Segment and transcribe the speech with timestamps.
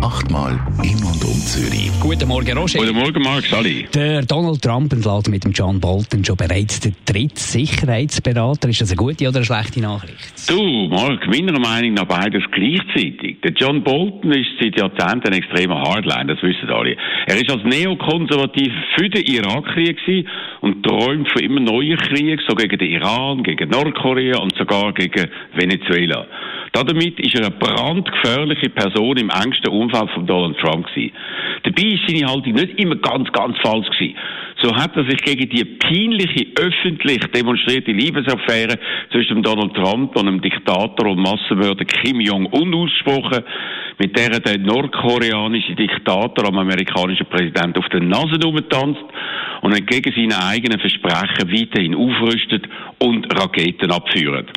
[0.00, 1.90] Achtmal in und um Zürich.
[1.98, 2.78] Guten Morgen, Roger.
[2.78, 3.88] Guten Morgen, Marc, Sally.
[3.92, 8.68] Der Donald Trump entlädt mit dem John Bolton schon bereits den dritten Sicherheitsberater.
[8.68, 10.48] Ist das eine gute oder eine schlechte Nachricht?
[10.48, 13.40] Du, Marc, meiner Meinung nach beides gleichzeitig.
[13.42, 16.96] Der John Bolton ist seit Jahrzehnten ein extremer Hardline, das wissen alle.
[17.26, 19.98] Er ist als Neokonservativ für den Irakkrieg
[20.60, 25.28] und träumt von immer neuen Kriegen, so gegen den Iran, gegen Nordkorea und sogar gegen
[25.54, 26.26] Venezuela.
[26.72, 31.12] Damit ist er eine brandgefährliche Person im engsten Umfeld von Donald Trump gewesen.
[31.64, 34.16] Dabei ist seine Haltung nicht immer ganz, ganz falsch gewesen.
[34.60, 38.78] So hat er sich gegen die peinliche, öffentlich demonstrierte Liebesaffäre
[39.12, 43.44] zwischen Donald Trump und dem Diktator und Massenmörder Kim Jong-un ausgesprochen,
[43.98, 49.04] mit der der nordkoreanische Diktator am amerikanischen Präsidenten auf den Nase tanzt
[49.62, 54.50] und entgegen seinen eigenen Versprechen weiterhin aufrüstet und Raketen abführt.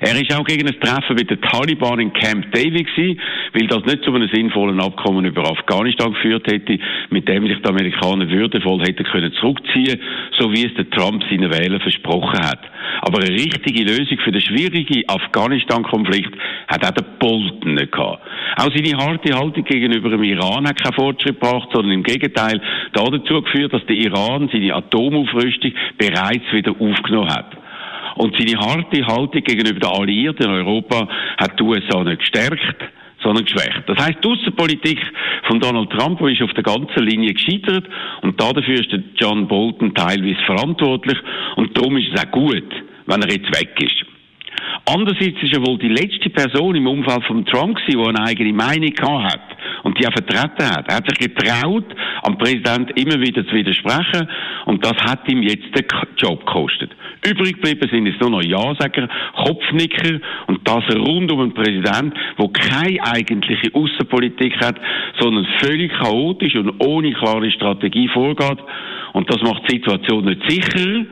[0.00, 3.20] Er ist auch gegen ein Treffen mit den Taliban in Camp David gewesen,
[3.52, 6.78] weil das nicht zu einem sinnvollen Abkommen über Afghanistan geführt hätte,
[7.10, 10.00] mit dem sich die Amerikaner würdevoll hätten können zurückziehen,
[10.38, 12.60] so wie es der Trump seinen Wählern versprochen hat.
[13.02, 16.34] Aber eine richtige Lösung für den schwierigen Afghanistan-Konflikt
[16.68, 18.22] hat auch der Bolton nicht gehabt.
[18.56, 22.60] Auch seine harte Haltung gegenüber dem Iran hat keinen Fortschritt gebracht, sondern im Gegenteil
[22.92, 27.63] dazu geführt, dass der Iran seine Atomaufrüstung bereits wieder aufgenommen hat.
[28.16, 32.76] Und seine harte Haltung gegenüber den Alliierten in Europa hat die USA nicht gestärkt,
[33.22, 33.82] sondern geschwächt.
[33.86, 35.00] Das heißt, die Außenpolitik
[35.48, 37.86] von Donald Trump ist auf der ganzen Linie gescheitert
[38.22, 41.18] und dafür ist John Bolton teilweise verantwortlich
[41.56, 42.70] und darum ist es auch gut,
[43.06, 44.04] wenn er jetzt weg ist.
[44.86, 48.52] Andererseits ist er wohl die letzte Person im Umfeld von Trump gewesen, die eine eigene
[48.52, 49.40] Meinung hat
[49.82, 50.88] und die auch vertreten hat.
[50.88, 51.86] Er hat sich getraut,
[52.22, 54.28] am Präsident immer wieder zu widersprechen
[54.66, 55.86] und das hat ihm jetzt den
[56.16, 56.90] Job gekostet.
[57.26, 62.48] Übrig geblieben sind es nur noch Ja-Sager, Kopfnicker und das rund um einen Präsident, der
[62.48, 64.76] keine eigentliche Außenpolitik hat,
[65.18, 68.58] sondern völlig chaotisch und ohne klare Strategie vorgeht.
[69.14, 71.06] Und das macht die Situation nicht sicherer,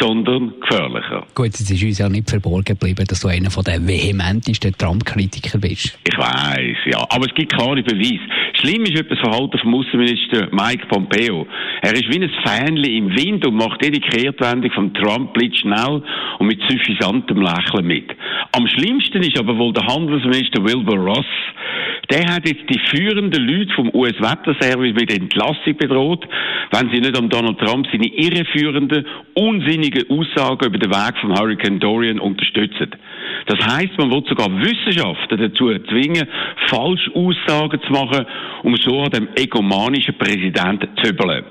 [0.00, 1.26] sondern gefährlicher.
[1.34, 5.98] Gut, es ist uns ja nicht verborgen geblieben, dass du einer der vehementesten Trump-Kritiker bist.
[6.06, 6.98] Ich weiß, ja.
[7.08, 8.20] Aber es gibt klare Beweise.
[8.66, 11.46] Schlimm ist etwas Verhalten vom Außenminister Mike Pompeo.
[11.82, 16.02] Er ist wie ein Fähnchen im Wind und macht jede Kehrtwendung von Trump blitzschnell
[16.40, 18.10] und mit suffisantem Lächeln mit.
[18.50, 21.26] Am schlimmsten ist aber wohl der Handelsminister Wilbur Ross,
[22.10, 26.26] der hat jetzt die führenden Leute vom US-Wetterservice mit Entlassung bedroht,
[26.70, 31.80] wenn sie nicht an Donald Trump seine irreführenden, unsinnigen Aussagen über den Weg von Hurricane
[31.80, 32.90] Dorian unterstützen.
[33.46, 36.28] Das heißt, man wird sogar Wissenschaftler dazu zwingen,
[36.68, 38.26] falsche Aussagen zu machen,
[38.62, 41.46] um so an dem egomanischen Präsidenten zu überleben.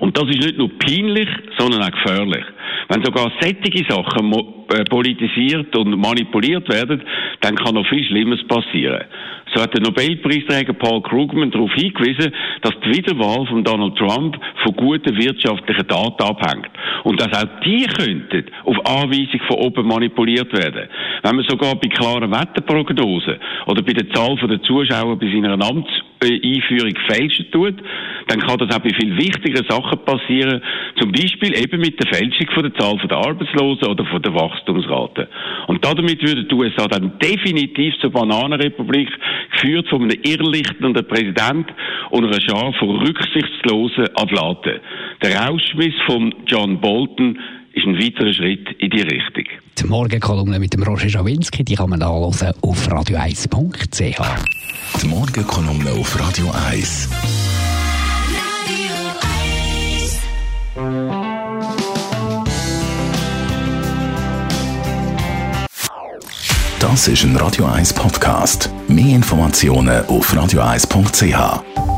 [0.00, 2.44] Und das ist nicht nur peinlich, sondern auch gefährlich.
[2.88, 7.02] Wenn sogar sättige Sachen äh, politisiert und manipuliert werden,
[7.40, 9.04] dann kann noch viel Schlimmes passieren.
[9.54, 12.32] So hat der Nobelpreisträger Paul Krugman darauf hingewiesen,
[12.62, 16.70] dass die Wiederwahl von Donald Trump von guten wirtschaftlichen Daten abhängt.
[17.04, 20.88] Und dass auch die könnten auf Anweisung von oben manipuliert werden.
[21.22, 23.36] Wenn man sogar bei klaren Wetterprognosen
[23.66, 25.56] oder bei der Zahl der Zuschauer bei seiner
[26.22, 27.74] Amtseinführung fälschen tut,
[28.28, 30.62] dann kann das auch bei viel wichtigeren Sachen passieren.
[30.98, 35.28] Zum Beispiel eben mit der Fälschung von der Zahl der Arbeitslosen oder von der Wachstumsrate.
[35.66, 39.08] Und damit würde die USA dann definitiv zur Bananenrepublik
[39.52, 41.66] geführt von einem irrlichtenden Präsident
[42.10, 44.80] und einer Schar von rücksichtslosen Adlaten.
[45.22, 47.38] Der Rauschmiss von John Bolton
[47.74, 49.44] ist ein weiterer Schritt in die Richtung.
[49.78, 54.20] Die Morgenkolumne mit dem Roger Schawinski, die kann man nachlesen auf radio1.ch.
[55.00, 57.08] Die Morgenkolumne auf Radio 1.
[66.78, 68.70] Das ist ein Radio 1 Podcast.
[68.88, 71.91] Mehr Informationen auf radio1.ch.